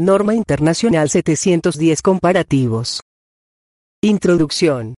Norma 0.00 0.32
Internacional 0.32 1.08
710 1.10 2.02
Comparativos. 2.02 3.00
Introducción. 4.00 4.94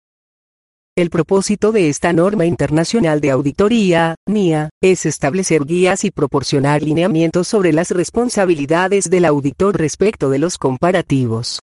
El 0.96 1.10
propósito 1.10 1.70
de 1.70 1.88
esta 1.88 2.12
norma 2.12 2.46
internacional 2.46 3.20
de 3.20 3.30
auditoría, 3.30 4.16
NIA, 4.28 4.70
es 4.82 5.06
establecer 5.06 5.64
guías 5.64 6.02
y 6.02 6.10
proporcionar 6.10 6.82
lineamientos 6.82 7.46
sobre 7.46 7.72
las 7.72 7.92
responsabilidades 7.92 9.08
del 9.08 9.26
auditor 9.26 9.78
respecto 9.78 10.30
de 10.30 10.40
los 10.40 10.58
comparativos. 10.58 11.60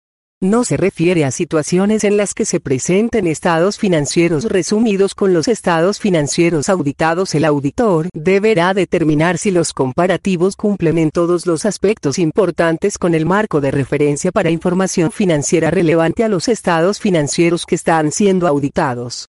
No 0.42 0.64
se 0.64 0.78
refiere 0.78 1.26
a 1.26 1.32
situaciones 1.32 2.06
en 2.06 2.16
las 2.16 2.34
que 2.34 2.46
se 2.46 2.62
presenten 2.62 3.28
estados 3.28 3.78
financieros 3.78 4.46
resumidos 4.46 5.14
con 5.14 5.34
los 5.34 5.50
estados 5.50 6.00
financieros 6.00 6.70
auditados. 6.70 7.36
El 7.36 7.44
auditor 7.44 8.08
deberá 8.14 8.74
determinar 8.74 9.38
si 9.38 9.52
los 9.52 9.74
comparativos 9.74 10.56
cumplen 10.56 10.98
en 10.98 11.12
todos 11.12 11.46
los 11.46 11.66
aspectos 11.66 12.18
importantes 12.20 12.98
con 12.98 13.16
el 13.16 13.26
marco 13.26 13.60
de 13.60 13.72
referencia 13.72 14.32
para 14.32 14.50
información 14.50 15.12
financiera 15.12 15.72
relevante 15.72 16.24
a 16.24 16.30
los 16.30 16.48
estados 16.48 17.02
financieros 17.02 17.66
que 17.66 17.76
están 17.76 18.14
siendo 18.14 18.48
auditados. 18.48 19.28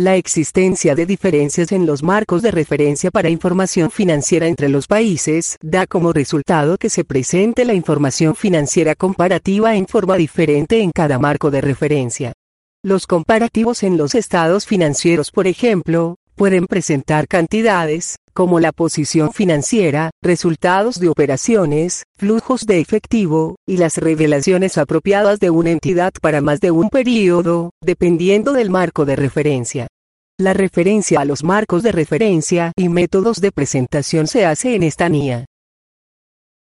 La 0.00 0.14
existencia 0.14 0.94
de 0.94 1.06
diferencias 1.06 1.72
en 1.72 1.84
los 1.84 2.04
marcos 2.04 2.40
de 2.40 2.52
referencia 2.52 3.10
para 3.10 3.30
información 3.30 3.90
financiera 3.90 4.46
entre 4.46 4.68
los 4.68 4.86
países 4.86 5.56
da 5.60 5.88
como 5.88 6.12
resultado 6.12 6.78
que 6.78 6.88
se 6.88 7.02
presente 7.02 7.64
la 7.64 7.74
información 7.74 8.36
financiera 8.36 8.94
comparativa 8.94 9.74
en 9.74 9.88
forma 9.88 10.16
diferente 10.16 10.82
en 10.82 10.92
cada 10.92 11.18
marco 11.18 11.50
de 11.50 11.62
referencia. 11.62 12.32
Los 12.80 13.08
comparativos 13.08 13.82
en 13.82 13.96
los 13.96 14.14
estados 14.14 14.66
financieros, 14.66 15.32
por 15.32 15.48
ejemplo, 15.48 16.14
pueden 16.36 16.68
presentar 16.68 17.26
cantidades, 17.26 18.18
como 18.38 18.60
la 18.60 18.70
posición 18.70 19.32
financiera, 19.32 20.12
resultados 20.22 21.00
de 21.00 21.08
operaciones, 21.08 22.04
flujos 22.16 22.66
de 22.66 22.78
efectivo, 22.78 23.56
y 23.66 23.78
las 23.78 23.96
revelaciones 23.96 24.78
apropiadas 24.78 25.40
de 25.40 25.50
una 25.50 25.72
entidad 25.72 26.12
para 26.22 26.40
más 26.40 26.60
de 26.60 26.70
un 26.70 26.88
periodo, 26.88 27.70
dependiendo 27.82 28.52
del 28.52 28.70
marco 28.70 29.04
de 29.04 29.16
referencia. 29.16 29.88
La 30.38 30.54
referencia 30.54 31.20
a 31.20 31.24
los 31.24 31.42
marcos 31.42 31.82
de 31.82 31.90
referencia 31.90 32.70
y 32.76 32.88
métodos 32.88 33.40
de 33.40 33.50
presentación 33.50 34.28
se 34.28 34.46
hace 34.46 34.76
en 34.76 34.84
esta 34.84 35.08
NIA. 35.08 35.46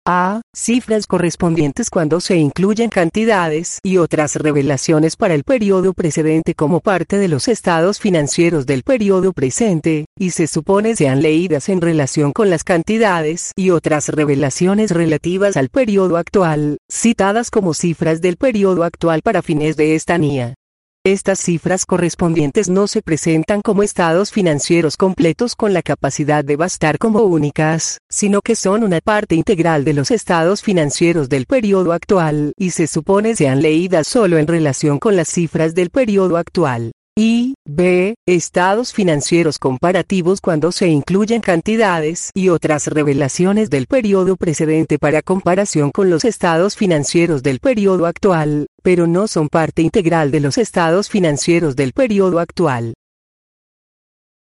A. 0.07 0.41
Cifras 0.55 1.05
correspondientes 1.05 1.91
cuando 1.91 2.21
se 2.21 2.35
incluyen 2.35 2.89
cantidades 2.89 3.77
y 3.83 3.97
otras 3.97 4.35
revelaciones 4.35 5.15
para 5.15 5.35
el 5.35 5.43
periodo 5.43 5.93
precedente 5.93 6.55
como 6.55 6.79
parte 6.79 7.19
de 7.19 7.27
los 7.27 7.47
estados 7.47 7.99
financieros 7.99 8.65
del 8.65 8.81
periodo 8.81 9.31
presente, 9.31 10.05
y 10.17 10.31
se 10.31 10.47
supone 10.47 10.95
sean 10.95 11.21
leídas 11.21 11.69
en 11.69 11.81
relación 11.81 12.31
con 12.31 12.49
las 12.49 12.63
cantidades 12.63 13.51
y 13.55 13.69
otras 13.69 14.09
revelaciones 14.09 14.89
relativas 14.89 15.55
al 15.55 15.69
periodo 15.69 16.17
actual, 16.17 16.77
citadas 16.91 17.51
como 17.51 17.75
cifras 17.75 18.21
del 18.21 18.37
periodo 18.37 18.83
actual 18.83 19.21
para 19.21 19.43
fines 19.43 19.77
de 19.77 19.93
esta 19.93 20.17
NIA. 20.17 20.55
Estas 21.03 21.39
cifras 21.39 21.87
correspondientes 21.87 22.69
no 22.69 22.85
se 22.85 23.01
presentan 23.01 23.61
como 23.63 23.81
estados 23.81 24.31
financieros 24.31 24.97
completos 24.97 25.55
con 25.55 25.73
la 25.73 25.81
capacidad 25.81 26.45
de 26.45 26.57
bastar 26.57 26.99
como 26.99 27.21
únicas, 27.23 27.97
sino 28.07 28.43
que 28.43 28.55
son 28.55 28.83
una 28.83 28.99
parte 29.01 29.33
integral 29.33 29.83
de 29.83 29.93
los 29.93 30.11
estados 30.11 30.61
financieros 30.61 31.27
del 31.27 31.47
periodo 31.47 31.93
actual 31.93 32.53
y 32.55 32.69
se 32.69 32.85
supone 32.85 33.35
sean 33.35 33.63
leídas 33.63 34.05
solo 34.05 34.37
en 34.37 34.45
relación 34.45 34.99
con 34.99 35.15
las 35.15 35.27
cifras 35.27 35.73
del 35.73 35.89
periodo 35.89 36.37
actual. 36.37 36.91
Y, 37.17 37.55
b. 37.65 38.15
Estados 38.25 38.93
financieros 38.93 39.59
comparativos 39.59 40.39
cuando 40.39 40.71
se 40.71 40.87
incluyen 40.87 41.41
cantidades 41.41 42.31
y 42.33 42.47
otras 42.47 42.87
revelaciones 42.87 43.69
del 43.69 43.87
periodo 43.87 44.37
precedente 44.37 44.97
para 44.97 45.21
comparación 45.21 45.91
con 45.91 46.09
los 46.09 46.23
estados 46.23 46.77
financieros 46.77 47.43
del 47.43 47.59
periodo 47.59 48.05
actual, 48.05 48.67
pero 48.81 49.07
no 49.07 49.27
son 49.27 49.49
parte 49.49 49.81
integral 49.81 50.31
de 50.31 50.39
los 50.39 50.57
estados 50.57 51.09
financieros 51.09 51.75
del 51.75 51.91
periodo 51.91 52.39
actual. 52.39 52.93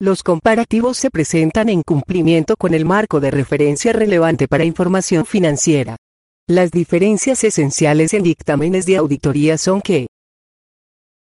Los 0.01 0.23
comparativos 0.23 0.97
se 0.97 1.11
presentan 1.11 1.69
en 1.69 1.83
cumplimiento 1.83 2.57
con 2.57 2.73
el 2.73 2.87
marco 2.87 3.21
de 3.21 3.31
referencia 3.31 3.93
relevante 3.93 4.49
para 4.49 4.65
información 4.65 5.27
financiera. 5.27 5.97
Las 6.49 6.71
diferencias 6.71 7.45
esenciales 7.45 8.15
en 8.15 8.23
dictámenes 8.23 8.87
de 8.87 8.97
auditoría 8.97 9.57
son 9.59 9.83
que, 9.83 10.07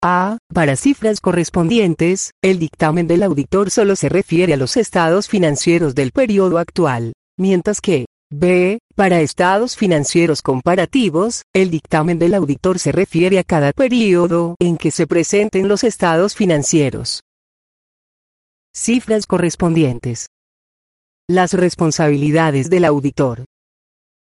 a. 0.03 0.39
Para 0.53 0.77
cifras 0.77 1.21
correspondientes, 1.21 2.33
el 2.43 2.59
dictamen 2.59 3.07
del 3.07 3.23
auditor 3.23 3.71
solo 3.71 3.97
se 3.97 4.09
refiere 4.09 4.53
a 4.53 4.57
los 4.57 4.77
estados 4.77 5.29
financieros 5.29 5.95
del 5.95 6.13
periodo 6.13 6.59
actual, 6.59 7.13
mientras 7.39 7.81
que 7.81 8.07
B. 8.31 8.79
Para 8.95 9.21
estados 9.21 9.77
financieros 9.77 10.43
comparativos, 10.43 11.43
el 11.55 11.71
dictamen 11.71 12.19
del 12.19 12.35
auditor 12.35 12.79
se 12.79 12.93
refiere 12.93 13.39
a 13.39 13.45
cada 13.45 13.73
periodo 13.73 14.57
en 14.59 14.77
que 14.77 14.91
se 14.91 15.07
presenten 15.07 15.69
los 15.69 15.85
estados 15.85 16.35
financieros. 16.35 17.23
Cifras 18.75 19.27
correspondientes. 19.27 20.29
Las 21.29 21.53
responsabilidades 21.53 22.69
del 22.71 22.85
auditor. 22.87 23.45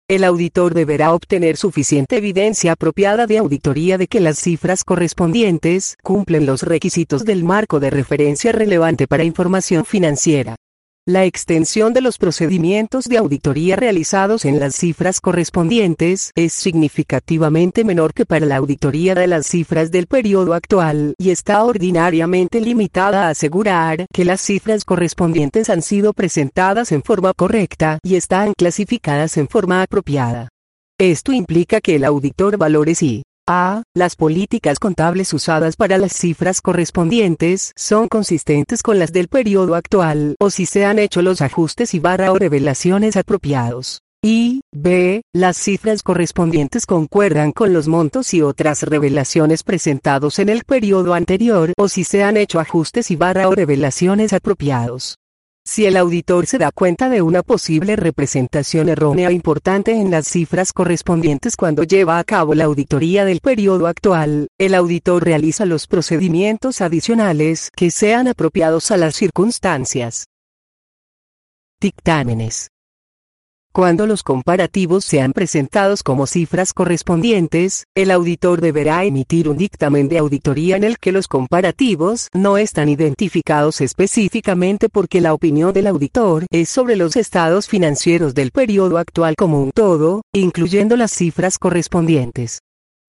El 0.07 0.23
auditor 0.25 0.75
deberá 0.75 1.15
obtener 1.15 1.57
suficiente 1.57 2.19
evidencia 2.19 2.73
apropiada 2.73 3.27
de 3.27 3.39
auditoría 3.39 3.97
de 3.97 4.07
que 4.07 4.21
las 4.21 4.39
cifras 4.39 4.85
correspondientes 4.85 5.97
cumplen 6.03 6.45
los 6.45 6.63
requisitos 6.63 7.25
del 7.25 7.43
marco 7.43 7.81
de 7.81 7.89
referencia 7.89 8.53
relevante 8.53 9.09
para 9.09 9.25
información 9.25 9.87
financiera. 9.87 10.57
La 11.07 11.27
extensión 11.27 11.93
de 11.93 12.01
los 12.01 12.17
procedimientos 12.17 13.05
de 13.05 13.19
auditoría 13.19 13.77
realizados 13.77 14.47
en 14.47 14.59
las 14.59 14.75
cifras 14.75 15.21
correspondientes 15.21 16.33
es 16.35 16.55
significativamente 16.55 17.85
menor 17.85 18.15
que 18.15 18.25
para 18.25 18.47
la 18.47 18.57
auditoría 18.57 19.15
de 19.15 19.27
las 19.27 19.47
cifras 19.47 19.91
del 19.91 20.07
periodo 20.07 20.55
actual 20.55 21.15
y 21.19 21.29
está 21.29 21.63
ordinariamente 21.63 22.59
limitada 22.59 23.27
a 23.27 23.29
asegurar 23.29 24.07
que 24.15 24.25
las 24.25 24.41
cifras 24.41 24.87
correspondientes 24.87 25.69
han 25.69 25.83
sido 25.83 26.15
presentadas 26.15 26.91
en 26.91 27.03
forma 27.03 27.35
correcta 27.35 27.99
y 28.03 28.15
están 28.15 28.55
clasificadas 28.57 29.37
en 29.37 29.47
forma 29.47 29.83
apropiada. 29.83 30.49
Esto 30.99 31.35
implica 31.35 31.83
que 31.83 31.97
el 31.97 32.05
auditor 32.05 32.57
valore 32.57 32.95
si 32.95 33.25
a. 33.47 33.83
Las 33.95 34.17
políticas 34.17 34.79
contables 34.79 35.33
usadas 35.33 35.77
para 35.77 35.99
las 35.99 36.13
cifras 36.13 36.61
correspondientes 36.61 37.73
son 37.77 38.09
consistentes 38.09 38.83
con 38.83 38.99
las 38.99 39.13
del 39.13 39.29
periodo 39.29 39.75
actual 39.75 40.37
o 40.41 40.51
si 40.51 40.67
se 40.67 40.85
han 40.85 40.99
hecho 40.99 41.23
los 41.23 41.43
ajustes 41.43 41.95
y 41.95 41.99
barra 41.99 42.33
o 42.33 42.39
revelaciones 42.39 43.17
apropiados. 43.17 44.01
Y, 44.23 44.63
b. 44.73 45.21
Las 45.35 45.59
cifras 45.59 46.03
correspondientes 46.03 46.87
concuerdan 46.87 47.53
con 47.53 47.75
los 47.75 47.89
montos 47.89 48.33
y 48.33 48.41
otras 48.41 48.83
revelaciones 48.83 49.63
presentados 49.63 50.39
en 50.39 50.49
el 50.49 50.65
periodo 50.65 51.13
anterior 51.13 51.75
o 51.77 51.89
si 51.89 52.05
se 52.05 52.23
han 52.23 52.39
hecho 52.39 52.59
ajustes 52.59 53.11
y 53.11 53.17
barra 53.17 53.49
o 53.49 53.55
revelaciones 53.55 54.33
apropiados. 54.33 55.17
Si 55.67 55.87
el 55.87 55.97
auditor 55.97 56.47
se 56.47 56.59
da 56.59 56.71
cuenta 56.73 57.09
de 57.09 57.23
una 57.23 57.43
posible 57.43 57.97
representación 57.97 58.91
errónea 58.91 59.33
importante 59.33 59.93
en 59.93 60.11
las 60.11 60.29
cifras 60.29 60.75
correspondientes 60.75 61.57
cuando 61.57 61.85
lleva 61.85 62.19
a 62.19 62.25
cabo 62.25 62.55
la 62.55 62.65
auditoría 62.65 63.25
del 63.25 63.41
periodo 63.41 63.87
actual, 63.87 64.49
el 64.59 64.75
auditor 64.75 65.25
realiza 65.25 65.65
los 65.65 65.87
procedimientos 65.87 66.83
adicionales 66.83 67.71
que 67.75 67.91
sean 67.91 68.29
apropiados 68.29 68.91
a 68.91 68.99
las 68.99 69.17
circunstancias. 69.17 70.27
Dictámenes. 71.81 72.74
Cuando 73.75 74.07
los 74.07 74.23
comparativos 74.23 75.05
sean 75.05 75.33
presentados 75.33 76.05
como 76.05 76.29
cifras 76.29 76.73
correspondientes, 76.73 77.89
el 77.97 78.13
auditor 78.13 78.61
deberá 78.61 79.03
emitir 79.03 79.49
un 79.49 79.57
dictamen 79.57 80.09
de 80.09 80.19
auditoría 80.19 80.77
en 80.77 80.85
el 80.85 80.97
que 80.97 81.11
los 81.11 81.27
comparativos 81.27 82.29
no 82.33 82.57
están 82.57 82.89
identificados 82.89 83.81
específicamente 83.81 84.89
porque 84.89 85.21
la 85.21 85.35
opinión 85.35 85.73
del 85.73 85.89
auditor 85.89 86.47
es 86.53 86.69
sobre 86.69 86.95
los 86.95 87.17
estados 87.17 87.67
financieros 87.67 88.33
del 88.33 88.53
periodo 88.53 88.97
actual 88.97 89.35
como 89.35 89.61
un 89.61 89.73
todo, 89.73 90.23
incluyendo 90.33 90.97
las 90.97 91.11
cifras 91.11 91.59
correspondientes 91.59 92.61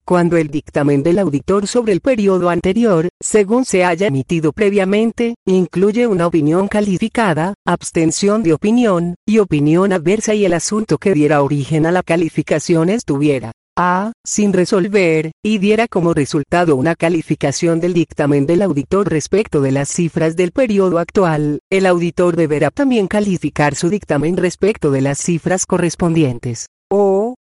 cuando 0.06 0.38
el 0.38 0.50
dictamen 0.50 1.02
del 1.02 1.18
auditor 1.18 1.66
sobre 1.66 1.92
el 1.92 2.00
periodo 2.00 2.52
anterior, 2.52 3.10
según 3.20 3.66
se 3.66 3.84
haya 3.84 4.08
emitido 4.08 4.54
previamente, 4.54 5.34
incluye 5.48 6.06
una 6.06 6.28
opinión 6.28 6.68
calificada, 6.68 7.56
abstención 7.66 8.44
de 8.44 8.54
opinión, 8.54 9.16
y 9.28 9.40
opinión 9.40 9.92
adversa 9.94 10.36
y 10.36 10.46
el 10.46 10.54
asunto 10.54 11.00
que 11.00 11.14
diera 11.14 11.42
origen 11.42 11.88
a 11.88 11.92
la 11.92 12.04
calificación 12.04 12.90
estuviera 12.90 13.52
a. 13.78 14.14
sin 14.24 14.54
resolver, 14.54 15.32
y 15.44 15.58
diera 15.58 15.88
como 15.88 16.14
resultado 16.14 16.76
una 16.76 16.96
calificación 16.96 17.80
del 17.80 17.94
dictamen 17.94 18.46
del 18.46 18.62
auditor 18.62 19.10
respecto 19.10 19.60
de 19.60 19.72
las 19.72 19.90
cifras 19.90 20.36
del 20.36 20.52
periodo 20.52 21.00
actual, 21.00 21.60
el 21.70 21.86
auditor 21.88 22.36
deberá 22.36 22.70
también 22.70 23.08
calificar 23.08 23.76
su 23.76 23.90
dictamen 23.90 24.38
respecto 24.38 24.92
de 24.92 25.02
las 25.02 25.18
cifras 25.18 25.66
correspondientes 25.66 26.68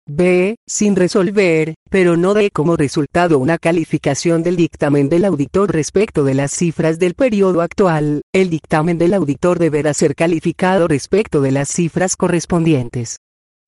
b, 0.07 0.57
sin 0.67 0.95
resolver, 0.95 1.75
pero 1.89 2.15
no 2.15 2.33
dé 2.33 2.51
como 2.51 2.77
resultado 2.77 3.39
una 3.39 3.57
calificación 3.57 4.43
del 4.43 4.55
dictamen 4.55 5.09
del 5.09 5.25
auditor 5.25 5.71
respecto 5.73 6.23
de 6.23 6.35
las 6.35 6.51
cifras 6.51 6.99
del 6.99 7.15
periodo 7.15 7.61
actual, 7.61 8.21
el 8.31 8.49
dictamen 8.49 8.97
del 8.97 9.13
auditor 9.13 9.57
deberá 9.57 9.93
ser 9.93 10.15
calificado 10.15 10.87
respecto 10.87 11.41
de 11.41 11.51
las 11.51 11.69
cifras 11.69 12.15
correspondientes. 12.15 13.17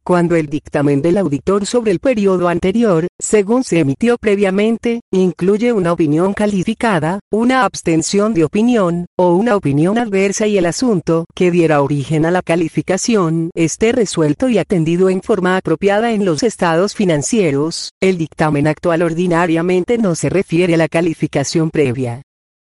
Cuando 0.07 0.37
el 0.37 0.47
dictamen 0.47 1.01
del 1.01 1.17
auditor 1.17 1.65
sobre 1.65 1.91
el 1.91 1.99
periodo 1.99 2.47
anterior, 2.47 3.07
según 3.19 3.65
se 3.65 3.79
emitió 3.79 4.17
previamente, 4.17 5.01
incluye 5.11 5.73
una 5.73 5.91
opinión 5.91 6.33
calificada, 6.33 7.19
una 7.29 7.65
abstención 7.65 8.33
de 8.33 8.45
opinión, 8.45 9.07
o 9.17 9.35
una 9.35 9.57
opinión 9.57 9.97
adversa 9.97 10.47
y 10.47 10.57
el 10.57 10.65
asunto 10.65 11.25
que 11.35 11.51
diera 11.51 11.81
origen 11.81 12.25
a 12.25 12.31
la 12.31 12.41
calificación 12.41 13.51
esté 13.53 13.91
resuelto 13.91 14.47
y 14.47 14.59
atendido 14.59 15.09
en 15.09 15.21
forma 15.21 15.57
apropiada 15.57 16.13
en 16.13 16.23
los 16.23 16.41
estados 16.41 16.95
financieros, 16.95 17.91
el 18.01 18.17
dictamen 18.17 18.65
actual 18.65 19.01
ordinariamente 19.01 19.97
no 19.97 20.15
se 20.15 20.29
refiere 20.29 20.75
a 20.75 20.77
la 20.77 20.87
calificación 20.87 21.69
previa. 21.69 22.21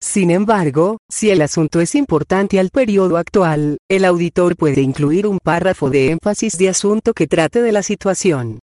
Sin 0.02 0.32
embargo, 0.32 0.98
si 1.10 1.30
el 1.30 1.42
asunto 1.42 1.82
es 1.82 1.96
importante 1.96 2.60
al 2.60 2.70
periodo 2.70 3.18
actual, 3.18 3.78
el 3.90 4.06
auditor 4.06 4.56
puede 4.56 4.82
incluir 4.82 5.28
un 5.28 5.40
párrafo 5.40 5.90
de 5.90 6.12
énfasis 6.12 6.58
de 6.58 6.70
asunto 6.70 7.14
que 7.14 7.28
trate 7.28 7.62
de 7.62 7.72
la 7.72 7.84
situación. 7.84 8.60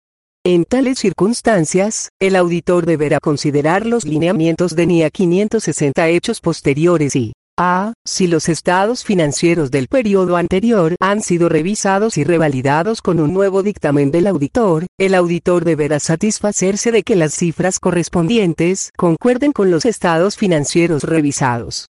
En 0.44 0.64
tales 0.64 0.98
circunstancias, 0.98 2.08
el 2.18 2.34
auditor 2.34 2.86
deberá 2.86 3.20
considerar 3.20 3.84
los 3.84 4.04
lineamientos 4.04 4.74
de 4.74 4.86
NIA 4.86 5.10
560 5.10 6.08
hechos 6.08 6.40
posteriores 6.40 7.14
y 7.14 7.32
a. 7.60 7.92
Si 8.06 8.26
los 8.26 8.48
estados 8.48 9.04
financieros 9.04 9.70
del 9.70 9.86
periodo 9.86 10.36
anterior 10.36 10.96
han 10.98 11.20
sido 11.20 11.50
revisados 11.50 12.16
y 12.16 12.24
revalidados 12.24 13.02
con 13.02 13.20
un 13.20 13.34
nuevo 13.34 13.62
dictamen 13.62 14.10
del 14.10 14.26
auditor, 14.26 14.86
el 14.98 15.14
auditor 15.14 15.64
deberá 15.64 16.00
satisfacerse 16.00 16.90
de 16.90 17.02
que 17.02 17.16
las 17.16 17.34
cifras 17.34 17.78
correspondientes 17.78 18.90
concuerden 18.96 19.52
con 19.52 19.70
los 19.70 19.84
estados 19.84 20.36
financieros 20.36 21.04
revisados. 21.04 21.89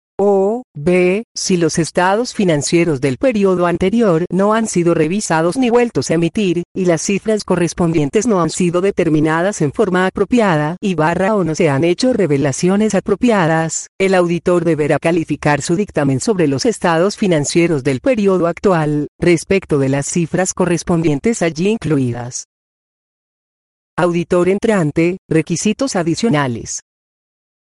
B, 0.74 1.24
si 1.34 1.56
los 1.56 1.78
estados 1.78 2.34
financieros 2.34 3.00
del 3.00 3.18
periodo 3.18 3.66
anterior 3.66 4.24
no 4.30 4.54
han 4.54 4.66
sido 4.66 4.94
revisados 4.94 5.56
ni 5.56 5.70
vueltos 5.70 6.10
a 6.10 6.14
emitir, 6.14 6.62
y 6.74 6.84
las 6.84 7.02
cifras 7.02 7.44
correspondientes 7.44 8.26
no 8.26 8.40
han 8.40 8.50
sido 8.50 8.80
determinadas 8.80 9.60
en 9.60 9.72
forma 9.72 10.06
apropiada 10.06 10.76
y 10.80 10.94
barra 10.94 11.34
o 11.34 11.44
no 11.44 11.54
se 11.54 11.68
han 11.68 11.84
hecho 11.84 12.12
revelaciones 12.12 12.94
apropiadas, 12.94 13.88
el 13.98 14.14
auditor 14.14 14.64
deberá 14.64 14.98
calificar 14.98 15.62
su 15.62 15.74
dictamen 15.74 16.20
sobre 16.20 16.46
los 16.46 16.64
estados 16.64 17.16
financieros 17.16 17.82
del 17.82 18.00
periodo 18.00 18.46
actual, 18.46 19.08
respecto 19.18 19.78
de 19.78 19.88
las 19.88 20.06
cifras 20.06 20.54
correspondientes 20.54 21.42
allí 21.42 21.68
incluidas. 21.68 22.44
Auditor 23.96 24.48
entrante, 24.48 25.18
requisitos 25.28 25.96
adicionales. 25.96 26.82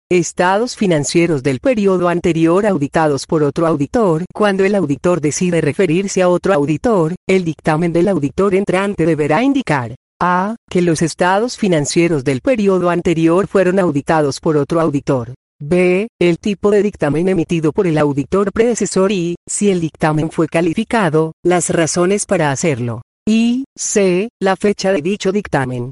Estados 0.09 0.77
financieros 0.77 1.43
del 1.43 1.59
periodo 1.59 2.09
anterior 2.09 2.65
auditados 2.65 3.27
por 3.27 3.43
otro 3.43 3.67
auditor. 3.67 4.25
Cuando 4.33 4.65
el 4.65 4.77
auditor 4.77 5.21
decide 5.21 5.61
referirse 5.61 6.23
a 6.23 6.29
otro 6.29 6.55
auditor, 6.55 7.17
el 7.29 7.45
dictamen 7.45 7.93
del 7.93 8.07
auditor 8.07 8.55
entrante 8.55 9.05
deberá 9.05 9.43
indicar 9.43 9.97
a. 10.23 10.55
que 10.71 10.81
los 10.81 11.03
estados 11.03 11.59
financieros 11.59 12.23
del 12.23 12.41
periodo 12.41 12.89
anterior 12.89 13.49
fueron 13.49 13.81
auditados 13.81 14.39
por 14.39 14.57
otro 14.57 14.81
auditor. 14.81 15.35
B. 15.61 16.07
El 16.21 16.39
tipo 16.39 16.71
de 16.71 16.85
dictamen 16.85 17.29
emitido 17.29 17.73
por 17.73 17.89
el 17.89 17.99
auditor 17.99 18.53
predecesor 18.53 19.11
y, 19.11 19.35
si 19.49 19.71
el 19.73 19.81
dictamen 19.81 20.31
fue 20.31 20.47
calificado, 20.47 21.33
las 21.45 21.71
razones 21.71 22.27
para 22.27 22.53
hacerlo. 22.53 23.03
Y, 23.27 23.65
C. 23.77 24.29
La 24.41 24.55
fecha 24.55 24.93
de 24.93 25.03
dicho 25.03 25.33
dictamen. 25.33 25.91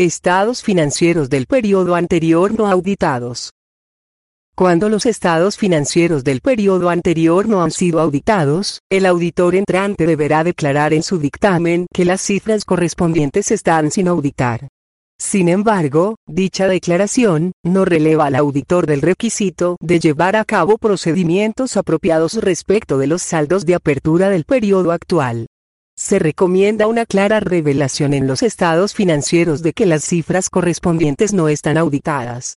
Estados 0.00 0.62
financieros 0.62 1.28
del 1.28 1.46
periodo 1.46 1.96
anterior 1.96 2.56
no 2.56 2.68
auditados. 2.68 3.50
Cuando 4.54 4.88
los 4.88 5.06
estados 5.06 5.56
financieros 5.58 6.22
del 6.22 6.40
periodo 6.40 6.88
anterior 6.88 7.48
no 7.48 7.64
han 7.64 7.72
sido 7.72 7.98
auditados, 7.98 8.78
el 8.92 9.06
auditor 9.06 9.56
entrante 9.56 10.06
deberá 10.06 10.44
declarar 10.44 10.92
en 10.92 11.02
su 11.02 11.18
dictamen 11.18 11.88
que 11.92 12.04
las 12.04 12.20
cifras 12.20 12.64
correspondientes 12.64 13.50
están 13.50 13.90
sin 13.90 14.06
auditar. 14.06 14.68
Sin 15.18 15.48
embargo, 15.48 16.14
dicha 16.28 16.68
declaración 16.68 17.50
no 17.64 17.84
releva 17.84 18.26
al 18.26 18.36
auditor 18.36 18.86
del 18.86 19.02
requisito 19.02 19.78
de 19.80 19.98
llevar 19.98 20.36
a 20.36 20.44
cabo 20.44 20.78
procedimientos 20.78 21.76
apropiados 21.76 22.34
respecto 22.34 22.98
de 22.98 23.08
los 23.08 23.22
saldos 23.22 23.66
de 23.66 23.74
apertura 23.74 24.30
del 24.30 24.44
periodo 24.44 24.92
actual. 24.92 25.48
Se 25.98 26.20
recomienda 26.20 26.86
una 26.86 27.06
clara 27.06 27.40
revelación 27.40 28.14
en 28.14 28.28
los 28.28 28.44
estados 28.44 28.94
financieros 28.94 29.62
de 29.64 29.72
que 29.72 29.84
las 29.84 30.04
cifras 30.04 30.48
correspondientes 30.48 31.32
no 31.32 31.48
están 31.48 31.76
auditadas. 31.76 32.54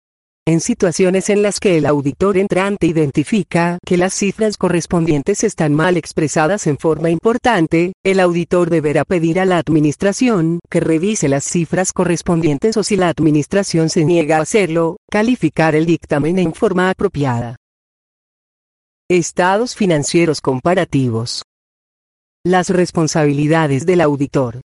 En 0.46 0.60
situaciones 0.60 1.30
en 1.30 1.42
las 1.42 1.58
que 1.58 1.78
el 1.78 1.86
auditor 1.86 2.36
entrante 2.36 2.86
identifica 2.86 3.78
que 3.86 3.96
las 3.96 4.12
cifras 4.12 4.58
correspondientes 4.58 5.42
están 5.42 5.72
mal 5.72 5.96
expresadas 5.96 6.66
en 6.66 6.76
forma 6.76 7.08
importante, 7.08 7.94
el 8.04 8.20
auditor 8.20 8.68
deberá 8.68 9.06
pedir 9.06 9.40
a 9.40 9.46
la 9.46 9.56
administración 9.56 10.60
que 10.68 10.80
revise 10.80 11.26
las 11.30 11.44
cifras 11.44 11.94
correspondientes 11.94 12.76
o 12.76 12.82
si 12.82 12.96
la 12.96 13.08
administración 13.08 13.88
se 13.88 14.04
niega 14.04 14.36
a 14.36 14.42
hacerlo, 14.42 14.98
calificar 15.10 15.74
el 15.74 15.86
dictamen 15.86 16.38
en 16.38 16.52
forma 16.52 16.90
apropiada. 16.90 17.56
Estados 19.08 19.74
financieros 19.74 20.42
comparativos. 20.42 21.42
Las 22.46 22.70
responsabilidades 22.70 23.84
del 23.84 24.00
auditor. 24.00 24.62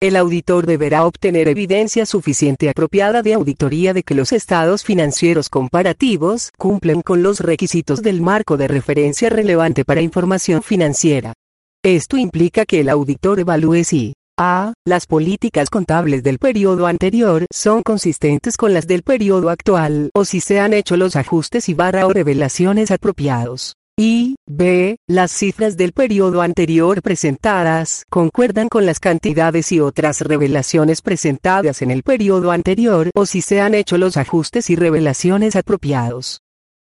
El 0.00 0.14
auditor 0.14 0.64
deberá 0.64 1.06
obtener 1.06 1.48
evidencia 1.48 2.06
suficiente 2.06 2.70
apropiada 2.70 3.22
de 3.22 3.34
auditoría 3.34 3.92
de 3.92 4.04
que 4.04 4.14
los 4.14 4.30
estados 4.30 4.84
financieros 4.84 5.48
comparativos 5.48 6.52
cumplen 6.56 7.02
con 7.02 7.24
los 7.24 7.40
requisitos 7.40 8.00
del 8.00 8.20
marco 8.20 8.56
de 8.56 8.68
referencia 8.68 9.28
relevante 9.28 9.84
para 9.84 10.02
información 10.02 10.62
financiera. 10.62 11.32
Esto 11.82 12.16
implica 12.16 12.64
que 12.64 12.78
el 12.78 12.90
auditor 12.90 13.40
evalúe 13.40 13.82
si 13.82 14.14
a. 14.38 14.72
Las 14.86 15.08
políticas 15.08 15.70
contables 15.70 16.22
del 16.22 16.38
periodo 16.38 16.86
anterior 16.86 17.44
son 17.52 17.82
consistentes 17.82 18.56
con 18.56 18.72
las 18.72 18.86
del 18.86 19.02
periodo 19.02 19.50
actual 19.50 20.10
o 20.14 20.24
si 20.24 20.38
se 20.38 20.60
han 20.60 20.74
hecho 20.74 20.96
los 20.96 21.16
ajustes 21.16 21.68
y 21.68 21.74
barra 21.74 22.06
o 22.06 22.12
revelaciones 22.12 22.92
apropiados. 22.92 23.74
Y, 24.00 24.36
B, 24.46 24.98
las 25.08 25.32
cifras 25.32 25.76
del 25.76 25.90
periodo 25.90 26.40
anterior 26.40 27.02
presentadas 27.02 28.04
concuerdan 28.08 28.68
con 28.68 28.86
las 28.86 29.00
cantidades 29.00 29.72
y 29.72 29.80
otras 29.80 30.20
revelaciones 30.20 31.02
presentadas 31.02 31.82
en 31.82 31.90
el 31.90 32.04
periodo 32.04 32.52
anterior 32.52 33.10
o 33.16 33.26
si 33.26 33.42
se 33.42 33.60
han 33.60 33.74
hecho 33.74 33.98
los 33.98 34.16
ajustes 34.16 34.70
y 34.70 34.76
revelaciones 34.76 35.56
apropiados. 35.56 36.42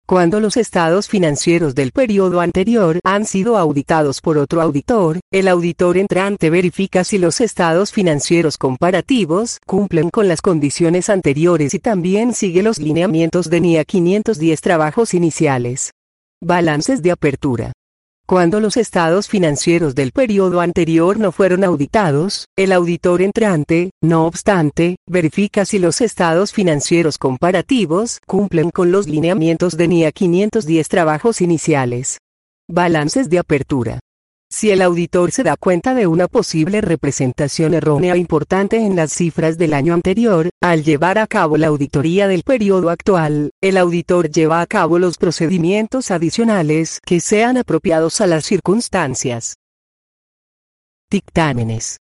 Cuando 0.08 0.40
los 0.40 0.58
estados 0.58 1.08
financieros 1.08 1.76
del 1.76 1.92
periodo 1.92 2.42
anterior 2.42 3.00
han 3.04 3.26
sido 3.26 3.60
auditados 3.60 4.20
por 4.20 4.40
otro 4.40 4.60
auditor, 4.64 5.20
el 5.32 5.48
auditor 5.50 6.00
entrante 6.00 6.50
verifica 6.50 7.04
si 7.04 7.20
los 7.20 7.42
estados 7.42 7.92
financieros 7.92 8.58
comparativos 8.58 9.60
cumplen 9.68 10.10
con 10.10 10.28
las 10.28 10.42
condiciones 10.42 11.12
anteriores 11.12 11.76
y 11.76 11.80
también 11.80 12.34
sigue 12.34 12.64
los 12.64 12.80
lineamientos 12.80 13.52
de 13.52 13.62
NIA 13.62 13.86
510 13.86 14.62
trabajos 14.62 15.14
iniciales. 15.14 15.92
Balances 16.46 17.02
de 17.02 17.12
apertura. 17.12 17.72
Cuando 18.28 18.60
los 18.60 18.76
estados 18.76 19.30
financieros 19.30 19.96
del 19.96 20.12
periodo 20.12 20.60
anterior 20.60 21.18
no 21.18 21.32
fueron 21.32 21.64
auditados, 21.64 22.50
el 22.58 22.74
auditor 22.74 23.22
entrante, 23.22 23.92
no 24.04 24.26
obstante, 24.26 24.98
verifica 25.10 25.64
si 25.64 25.80
los 25.80 26.02
estados 26.02 26.52
financieros 26.52 27.18
comparativos 27.18 28.20
cumplen 28.28 28.72
con 28.72 28.92
los 28.92 29.08
lineamientos 29.08 29.78
de 29.78 29.88
NIA 29.88 30.12
510 30.12 30.90
trabajos 30.90 31.40
iniciales. 31.40 32.18
Balances 32.70 33.30
de 33.30 33.40
apertura. 33.40 34.00
Si 34.56 34.70
el 34.70 34.84
auditor 34.84 35.32
se 35.32 35.42
da 35.42 35.58
cuenta 35.58 35.96
de 35.96 36.06
una 36.06 36.28
posible 36.28 36.80
representación 36.80 37.74
errónea 37.74 38.16
importante 38.16 38.78
en 38.78 38.96
las 38.96 39.12
cifras 39.12 39.58
del 39.58 39.74
año 39.74 39.96
anterior, 39.96 40.52
al 40.62 40.84
llevar 40.84 41.18
a 41.18 41.26
cabo 41.26 41.58
la 41.58 41.70
auditoría 41.70 42.28
del 42.28 42.44
periodo 42.44 42.92
actual, 42.92 43.50
el 43.62 43.78
auditor 43.78 44.30
lleva 44.30 44.62
a 44.62 44.68
cabo 44.68 45.00
los 45.00 45.18
procedimientos 45.18 46.12
adicionales 46.12 47.00
que 47.04 47.20
sean 47.20 47.58
apropiados 47.58 48.22
a 48.22 48.28
las 48.28 48.46
circunstancias. 48.46 49.56
Dictámenes. 51.10 52.03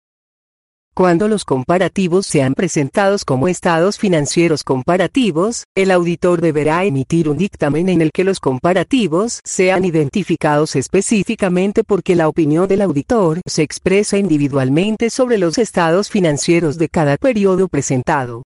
Cuando 0.98 1.28
los 1.28 1.44
comparativos 1.44 2.26
sean 2.26 2.54
presentados 2.54 3.26
como 3.26 3.50
estados 3.50 3.98
financieros 3.98 4.64
comparativos, 4.64 5.66
el 5.76 5.92
auditor 5.92 6.40
deberá 6.40 6.86
emitir 6.86 7.28
un 7.28 7.38
dictamen 7.38 7.90
en 7.90 8.02
el 8.02 8.14
que 8.14 8.24
los 8.24 8.40
comparativos 8.40 9.42
sean 9.44 9.84
identificados 9.84 10.78
específicamente 10.78 11.84
porque 11.84 12.16
la 12.16 12.30
opinión 12.30 12.70
del 12.70 12.82
auditor 12.82 13.42
se 13.46 13.62
expresa 13.62 14.18
individualmente 14.18 15.10
sobre 15.10 15.38
los 15.38 15.58
estados 15.58 16.10
financieros 16.10 16.78
de 16.78 16.88
cada 16.88 17.18
periodo 17.18 17.68
presentado 17.68 18.44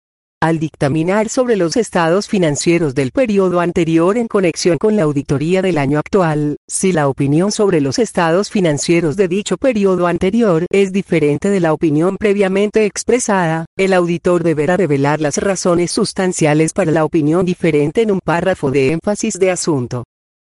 al 0.44 0.60
dictaminar 0.60 1.30
sobre 1.30 1.56
los 1.56 1.78
estados 1.78 2.28
financieros 2.28 2.96
del 2.96 3.12
periodo 3.12 3.62
anterior 3.62 4.18
en 4.18 4.28
conexión 4.28 4.78
con 4.78 4.98
la 4.98 5.04
auditoría 5.04 5.62
del 5.62 5.78
año 5.78 6.00
actual, 6.00 6.58
si 6.68 6.92
la 6.92 7.08
opinión 7.08 7.54
sobre 7.54 7.80
los 7.80 7.98
estados 7.98 8.50
financieros 8.52 9.16
de 9.16 9.30
dicho 9.30 9.56
periodo 9.56 10.06
anterior 10.06 10.66
es 10.70 10.92
diferente 10.92 11.50
de 11.50 11.62
la 11.62 11.72
opinión 11.72 12.18
previamente 12.18 12.86
expresada, 12.86 13.68
el 13.78 13.94
auditor 13.94 14.44
deberá 14.44 14.76
revelar 14.76 15.22
las 15.22 15.38
razones 15.38 15.92
sustanciales 15.92 16.74
para 16.74 16.92
la 16.92 17.06
opinión 17.06 17.46
diferente 17.46 18.02
en 18.02 18.12
un 18.12 18.20
párrafo 18.20 18.70
de 18.70 18.92
énfasis 18.92 19.40
de 19.40 19.50
asunto. 19.50 20.04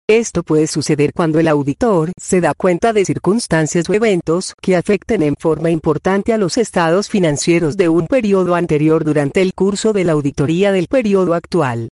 Esto 0.09 0.43
puede 0.43 0.67
suceder 0.67 1.11
cuando 1.11 1.37
el 1.37 1.49
auditor 1.49 2.13
se 2.17 2.39
da 2.39 2.53
cuenta 2.53 2.93
de 2.93 3.03
circunstancias 3.03 3.89
o 3.89 3.93
eventos 3.93 4.55
que 4.61 4.77
afecten 4.77 5.21
en 5.21 5.35
forma 5.37 5.69
importante 5.69 6.31
a 6.31 6.37
los 6.37 6.57
estados 6.57 7.09
financieros 7.09 7.75
de 7.75 7.89
un 7.89 8.07
periodo 8.07 8.55
anterior 8.55 9.03
durante 9.03 9.41
el 9.41 9.53
curso 9.53 9.91
de 9.91 10.05
la 10.05 10.13
auditoría 10.13 10.71
del 10.71 10.87
periodo 10.87 11.33
actual. 11.33 11.89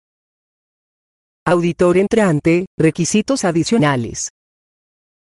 Auditor 1.46 1.98
entrante, 1.98 2.66
requisitos 2.78 3.46
adicionales. 3.46 4.32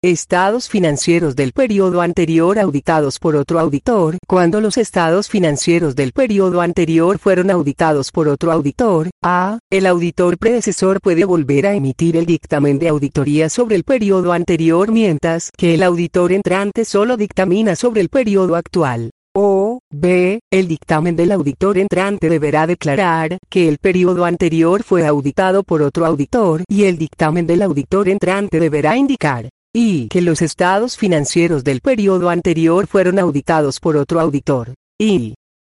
Estados 0.04 0.68
financieros 0.68 1.34
del 1.34 1.54
periodo 1.54 2.02
anterior 2.02 2.60
auditados 2.60 3.20
por 3.20 3.38
otro 3.38 3.58
auditor. 3.58 4.18
Cuando 4.28 4.60
los 4.60 4.78
estados 4.78 5.30
financieros 5.30 5.96
del 5.96 6.12
periodo 6.12 6.60
anterior 6.60 7.20
fueron 7.20 7.50
auditados 7.50 8.12
por 8.12 8.28
otro 8.28 8.52
auditor, 8.52 9.10
A. 9.24 9.60
El 9.72 9.86
auditor 9.86 10.38
predecesor 10.38 11.00
puede 11.00 11.24
volver 11.24 11.68
a 11.68 11.74
emitir 11.74 12.18
el 12.18 12.26
dictamen 12.26 12.80
de 12.80 12.90
auditoría 12.90 13.48
sobre 13.48 13.78
el 13.78 13.86
periodo 13.86 14.34
anterior 14.34 14.92
mientras 14.92 15.52
que 15.58 15.74
el 15.74 15.84
auditor 15.84 16.34
entrante 16.34 16.84
solo 16.84 17.16
dictamina 17.16 17.78
sobre 17.78 18.02
el 18.02 18.10
periodo 18.10 18.58
actual. 18.58 19.10
O, 19.34 19.80
B, 19.90 20.42
el 20.52 20.68
dictamen 20.68 21.16
del 21.16 21.32
auditor 21.32 21.78
entrante 21.78 22.28
deberá 22.28 22.68
declarar 22.68 23.38
que 23.50 23.70
el 23.70 23.78
periodo 23.78 24.26
anterior 24.26 24.84
fue 24.84 25.08
auditado 25.08 25.64
por 25.64 25.82
otro 25.82 26.06
auditor 26.06 26.64
y 26.68 26.84
el 26.84 26.98
dictamen 26.98 27.48
del 27.48 27.62
auditor 27.62 28.10
entrante 28.10 28.60
deberá 28.60 28.98
indicar 28.98 29.48
y 29.74 30.08
que 30.08 30.22
los 30.22 30.42
estados 30.42 30.98
financieros 30.98 31.64
del 31.64 31.82
periodo 31.82 32.30
anterior 32.30 32.86
fueron 32.88 33.18
auditados 33.18 33.80
por 33.80 33.98
otro 33.98 34.20
auditor, 34.20 34.76
y 35.00 35.34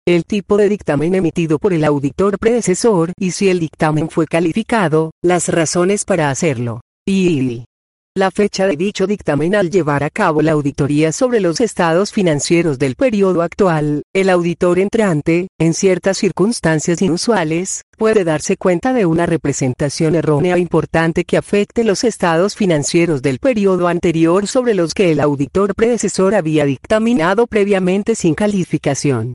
el 0.07 0.25
tipo 0.25 0.57
de 0.57 0.69
dictamen 0.69 1.15
emitido 1.15 1.59
por 1.59 1.73
el 1.73 1.85
auditor 1.85 2.39
predecesor 2.39 3.13
y 3.19 3.31
si 3.31 3.49
el 3.49 3.61
dictamen 3.61 4.11
fue 4.11 4.27
calificado, 4.27 5.13
las 5.23 5.49
razones 5.49 6.05
para 6.05 6.31
hacerlo, 6.31 6.81
y 7.07 7.65
la 8.17 8.31
fecha 8.31 8.69
de 8.69 8.77
dicho 8.77 9.09
dictamen 9.09 9.57
al 9.57 9.71
llevar 9.71 10.05
a 10.05 10.11
cabo 10.11 10.41
la 10.41 10.53
auditoría 10.53 11.11
sobre 11.11 11.41
los 11.41 11.61
estados 11.61 12.13
financieros 12.13 12.79
del 12.79 12.95
periodo 12.95 13.43
actual, 13.43 14.05
el 14.13 14.31
auditor 14.31 14.79
entrante, 14.79 15.49
en 15.59 15.75
ciertas 15.75 16.19
circunstancias 16.19 17.03
inusuales, 17.03 17.83
puede 17.99 18.23
darse 18.23 18.57
cuenta 18.57 18.93
de 18.93 19.05
una 19.05 19.27
representación 19.27 20.15
errónea 20.15 20.59
importante 20.59 21.25
que 21.25 21.37
afecte 21.37 21.83
los 21.83 22.05
estados 22.05 22.55
financieros 22.55 23.21
del 23.21 23.41
periodo 23.41 23.89
anterior 23.89 24.47
sobre 24.47 24.75
los 24.75 24.95
que 24.95 25.11
el 25.11 25.19
auditor 25.19 25.75
predecesor 25.75 26.37
había 26.37 26.67
dictaminado 26.67 27.49
previamente 27.49 28.15
sin 28.15 28.37
calificación. 28.37 29.35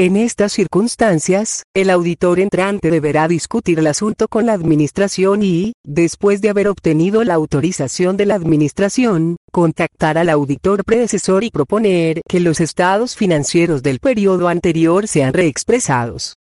En 0.00 0.14
estas 0.14 0.52
circunstancias, 0.52 1.64
el 1.74 1.90
auditor 1.90 2.38
entrante 2.38 2.92
deberá 2.92 3.26
discutir 3.26 3.80
el 3.80 3.88
asunto 3.88 4.28
con 4.28 4.46
la 4.46 4.52
administración 4.52 5.42
y, 5.42 5.72
después 5.84 6.40
de 6.40 6.50
haber 6.50 6.68
obtenido 6.68 7.24
la 7.24 7.34
autorización 7.34 8.16
de 8.16 8.26
la 8.26 8.36
administración, 8.36 9.38
contactar 9.50 10.16
al 10.16 10.28
auditor 10.28 10.84
predecesor 10.84 11.42
y 11.42 11.50
proponer 11.50 12.20
que 12.28 12.38
los 12.38 12.60
estados 12.60 13.16
financieros 13.16 13.82
del 13.82 13.98
periodo 13.98 14.46
anterior 14.46 15.08
sean 15.08 15.32
reexpresados. 15.34 16.37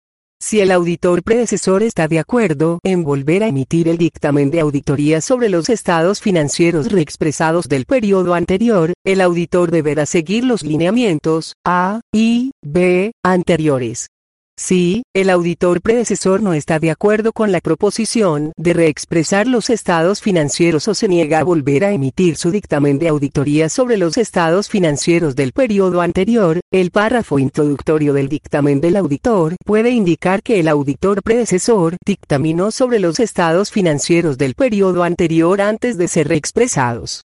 Si 0.47 0.61
el 0.61 0.73
auditor 0.73 1.23
predecesor 1.23 1.83
está 1.83 2.07
de 2.07 2.19
acuerdo 2.19 2.79
en 2.83 3.03
volver 3.03 3.43
a 3.43 3.49
emitir 3.49 3.89
el 3.89 3.97
dictamen 3.97 4.51
de 4.51 4.61
auditoría 4.61 5.23
sobre 5.23 5.49
los 5.49 5.71
estados 5.71 6.21
financieros 6.21 6.93
reexpresados 6.93 7.67
del 7.67 7.87
periodo 7.87 8.35
anterior, 8.35 8.93
el 9.07 9.23
auditor 9.23 9.71
deberá 9.71 10.05
seguir 10.05 10.45
los 10.45 10.63
lineamientos 10.63 11.55
A, 11.65 12.03
I, 12.13 12.51
B, 12.61 13.13
anteriores. 13.25 14.09
Si, 14.57 15.03
el 15.15 15.31
auditor 15.31 15.83
predecesor 15.83 16.41
no 16.41 16.55
está 16.55 16.79
de 16.79 16.93
acuerdo 16.93 17.33
con 17.33 17.51
la 17.51 17.61
proposición 17.61 18.53
de 18.57 18.73
reexpresar 18.73 19.49
los 19.49 19.69
estados 19.69 20.23
financieros 20.23 20.87
o 20.87 20.95
se 20.95 21.09
niega 21.09 21.41
a 21.41 21.45
volver 21.45 21.85
a 21.85 21.91
emitir 21.91 22.37
su 22.37 22.53
dictamen 22.53 23.01
de 23.01 23.09
auditoría 23.09 23.69
sobre 23.69 23.97
los 23.97 24.17
estados 24.17 24.69
financieros 24.69 25.35
del 25.35 25.53
periodo 25.53 26.01
anterior, 26.01 26.61
el 26.73 26.93
párrafo 26.93 27.41
introductorio 27.41 28.13
del 28.13 28.29
dictamen 28.29 28.81
del 28.81 28.95
auditor 28.95 29.57
puede 29.65 29.91
indicar 29.91 30.41
que 30.41 30.61
el 30.61 30.69
auditor 30.69 31.25
predecesor 31.25 31.97
dictaminó 32.07 32.71
sobre 32.71 33.01
los 33.01 33.19
estados 33.19 33.73
financieros 33.73 34.39
del 34.39 34.55
periodo 34.55 35.03
anterior 35.03 35.61
antes 35.61 35.99
de 35.99 36.07
ser 36.07 36.29
reexpresados. 36.29 37.25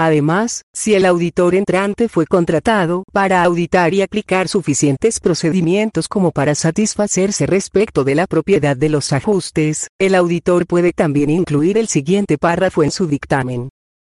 Además, 0.00 0.62
si 0.72 0.94
el 0.94 1.04
auditor 1.04 1.54
entrante 1.54 2.08
fue 2.08 2.24
contratado 2.24 3.04
para 3.12 3.42
auditar 3.42 3.92
y 3.92 4.00
aplicar 4.00 4.48
suficientes 4.48 5.20
procedimientos 5.20 6.08
como 6.08 6.30
para 6.30 6.54
satisfacerse 6.54 7.44
respecto 7.44 8.02
de 8.02 8.14
la 8.14 8.26
propiedad 8.26 8.78
de 8.78 8.88
los 8.88 9.12
ajustes, 9.12 9.88
el 9.98 10.14
auditor 10.14 10.66
puede 10.66 10.94
también 10.94 11.28
incluir 11.28 11.76
el 11.76 11.86
siguiente 11.86 12.38
párrafo 12.38 12.82
en 12.82 12.92
su 12.92 13.08
dictamen. 13.08 13.68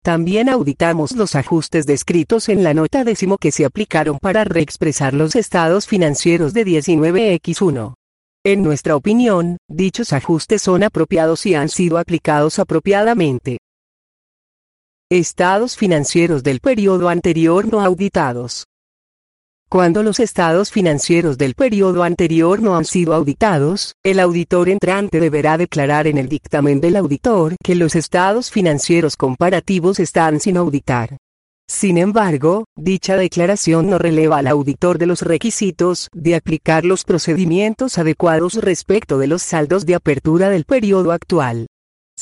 También 0.05 0.49
auditamos 0.49 1.17
los 1.17 1.35
ajustes 1.35 1.85
descritos 1.85 2.49
en 2.49 2.62
la 2.62 2.75
nota 2.75 3.03
décimo 3.03 3.37
que 3.37 3.51
se 3.51 3.65
aplicaron 3.65 4.21
para 4.21 4.45
reexpresar 4.45 5.15
los 5.15 5.35
estados 5.35 5.89
financieros 5.89 6.55
de 6.55 6.65
19X1. 6.65 7.95
En 8.45 8.62
nuestra 8.62 8.95
opinión, 8.95 9.57
dichos 9.69 10.12
ajustes 10.12 10.62
son 10.62 10.85
apropiados 10.85 11.45
y 11.45 11.57
han 11.57 11.69
sido 11.69 11.99
aplicados 11.99 12.61
apropiadamente. 12.61 13.59
Estados 15.14 15.76
financieros 15.76 16.42
del 16.42 16.61
periodo 16.61 17.11
anterior 17.11 17.71
no 17.71 17.83
auditados. 17.83 18.64
Cuando 19.69 20.02
los 20.02 20.19
estados 20.21 20.71
financieros 20.71 21.37
del 21.37 21.52
periodo 21.54 22.02
anterior 22.02 22.62
no 22.62 22.78
han 22.78 22.87
sido 22.87 23.12
auditados, 23.12 23.95
el 24.02 24.19
auditor 24.21 24.71
entrante 24.71 25.21
deberá 25.21 25.59
declarar 25.59 26.07
en 26.07 26.16
el 26.16 26.31
dictamen 26.31 26.81
del 26.81 26.97
auditor 26.97 27.57
que 27.62 27.75
los 27.75 27.95
estados 27.95 28.50
financieros 28.50 29.19
comparativos 29.19 30.00
están 30.00 30.40
sin 30.40 30.57
auditar. 30.57 31.19
Sin 31.69 31.99
embargo, 31.99 32.64
dicha 32.75 33.14
declaración 33.19 33.90
no 33.90 33.99
releva 33.99 34.38
al 34.38 34.47
auditor 34.47 34.97
de 34.97 35.04
los 35.04 35.21
requisitos 35.21 36.09
de 36.14 36.37
aplicar 36.37 36.87
los 36.87 37.04
procedimientos 37.04 37.99
adecuados 37.99 38.54
respecto 38.54 39.19
de 39.19 39.26
los 39.26 39.42
saldos 39.42 39.85
de 39.85 39.95
apertura 39.95 40.49
del 40.49 40.64
periodo 40.64 41.12
actual. 41.12 41.66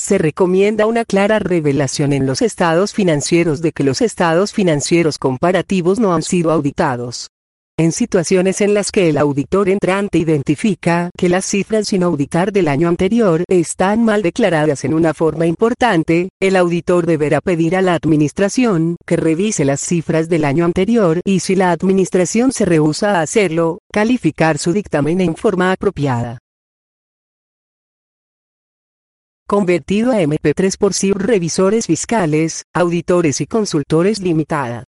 Se 0.03 0.17
recomienda 0.17 0.87
una 0.87 1.05
clara 1.05 1.37
revelación 1.37 2.11
en 2.11 2.25
los 2.25 2.41
estados 2.41 2.91
financieros 2.91 3.61
de 3.61 3.71
que 3.71 3.83
los 3.83 4.01
estados 4.01 4.51
financieros 4.51 5.19
comparativos 5.19 5.99
no 5.99 6.15
han 6.15 6.23
sido 6.23 6.51
auditados. 6.51 7.29
En 7.77 7.91
situaciones 7.91 8.61
en 8.61 8.73
las 8.73 8.91
que 8.91 9.09
el 9.09 9.17
auditor 9.19 9.69
entrante 9.69 10.17
identifica 10.17 11.11
que 11.15 11.29
las 11.29 11.45
cifras 11.45 11.89
sin 11.89 12.01
auditar 12.01 12.51
del 12.51 12.67
año 12.67 12.87
anterior 12.87 13.43
están 13.47 14.03
mal 14.03 14.23
declaradas 14.23 14.85
en 14.85 14.95
una 14.95 15.13
forma 15.13 15.45
importante, 15.45 16.29
el 16.41 16.55
auditor 16.55 17.05
deberá 17.05 17.39
pedir 17.39 17.75
a 17.75 17.83
la 17.83 17.93
administración 17.93 18.95
que 19.05 19.17
revise 19.17 19.65
las 19.65 19.81
cifras 19.81 20.27
del 20.29 20.45
año 20.45 20.65
anterior 20.65 21.21
y 21.23 21.41
si 21.41 21.55
la 21.55 21.71
administración 21.71 22.51
se 22.51 22.65
rehúsa 22.65 23.19
a 23.19 23.21
hacerlo, 23.21 23.77
calificar 23.93 24.57
su 24.57 24.73
dictamen 24.73 25.21
en 25.21 25.35
forma 25.35 25.71
apropiada 25.71 26.39
convertido 29.51 30.13
a 30.13 30.21
MP3 30.21 30.77
por 30.77 30.93
CIR 30.93 31.17
Revisores 31.17 31.85
Fiscales, 31.85 32.63
Auditores 32.73 33.41
y 33.41 33.47
Consultores 33.47 34.21
Limitada. 34.21 34.85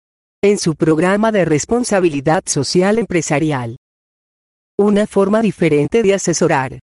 En 0.43 0.57
su 0.57 0.75
programa 0.75 1.31
de 1.31 1.45
responsabilidad 1.45 2.43
social 2.45 2.99
empresarial. 2.99 3.77
Una 4.77 5.07
forma 5.07 5.41
diferente 5.41 6.03
de 6.03 6.13
asesorar. 6.13 6.79